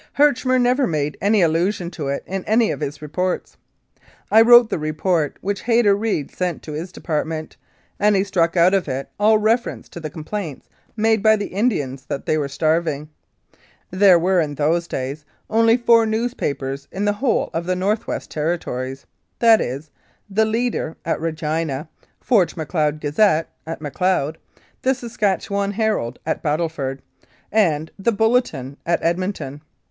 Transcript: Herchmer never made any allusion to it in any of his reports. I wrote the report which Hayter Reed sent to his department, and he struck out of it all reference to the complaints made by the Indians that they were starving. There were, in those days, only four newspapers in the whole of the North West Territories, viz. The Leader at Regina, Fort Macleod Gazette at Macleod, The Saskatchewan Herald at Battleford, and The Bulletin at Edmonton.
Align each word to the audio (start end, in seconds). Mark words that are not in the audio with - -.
Herchmer 0.17 0.59
never 0.59 0.87
made 0.87 1.15
any 1.21 1.43
allusion 1.43 1.91
to 1.91 2.07
it 2.07 2.23
in 2.25 2.43
any 2.45 2.71
of 2.71 2.79
his 2.79 3.03
reports. 3.03 3.55
I 4.31 4.41
wrote 4.41 4.71
the 4.71 4.79
report 4.79 5.37
which 5.41 5.61
Hayter 5.61 5.95
Reed 5.95 6.31
sent 6.31 6.63
to 6.63 6.71
his 6.71 6.91
department, 6.91 7.55
and 7.99 8.15
he 8.15 8.23
struck 8.23 8.57
out 8.57 8.73
of 8.73 8.87
it 8.87 9.09
all 9.19 9.37
reference 9.37 9.87
to 9.89 9.99
the 9.99 10.09
complaints 10.09 10.67
made 10.97 11.21
by 11.21 11.35
the 11.35 11.49
Indians 11.53 12.05
that 12.07 12.25
they 12.25 12.35
were 12.35 12.47
starving. 12.47 13.09
There 13.91 14.17
were, 14.17 14.39
in 14.41 14.55
those 14.55 14.87
days, 14.87 15.23
only 15.51 15.77
four 15.77 16.07
newspapers 16.07 16.87
in 16.91 17.05
the 17.05 17.13
whole 17.13 17.51
of 17.53 17.67
the 17.67 17.75
North 17.75 18.07
West 18.07 18.31
Territories, 18.31 19.05
viz. 19.39 19.91
The 20.31 20.45
Leader 20.45 20.97
at 21.05 21.21
Regina, 21.21 21.87
Fort 22.19 22.57
Macleod 22.57 22.99
Gazette 23.01 23.49
at 23.67 23.81
Macleod, 23.81 24.39
The 24.81 24.95
Saskatchewan 24.95 25.73
Herald 25.73 26.17
at 26.25 26.41
Battleford, 26.41 27.03
and 27.51 27.91
The 27.99 28.11
Bulletin 28.11 28.77
at 28.83 28.97
Edmonton. 29.03 29.61